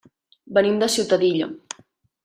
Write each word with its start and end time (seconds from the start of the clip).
Venim 0.59 0.81
de 0.85 0.89
Ciutadilla. 0.95 1.53